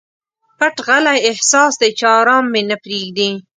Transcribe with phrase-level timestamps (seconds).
[0.57, 3.31] پټ غلی احساس دی چې ارام مي نه پریږدي.